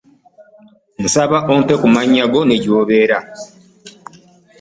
[1.03, 3.17] Nsaba ompe ku mannya go ne gyobeera.